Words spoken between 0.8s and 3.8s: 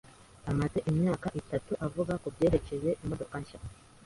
imyaka itatu avuga kubyerekeye imodoka nshya.